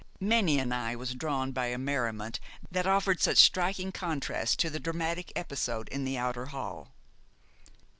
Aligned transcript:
Many 0.19 0.57
an 0.57 0.71
eye 0.71 0.95
was 0.95 1.13
drawn 1.13 1.51
by 1.51 1.67
a 1.67 1.77
merriment 1.77 2.39
that 2.71 2.87
offered 2.87 3.21
such 3.21 3.37
striking 3.37 3.91
contrast 3.91 4.57
to 4.61 4.71
the 4.71 4.79
dramatic 4.79 5.31
episode 5.35 5.87
in 5.89 6.05
the 6.05 6.17
outer 6.17 6.47
hall. 6.47 6.87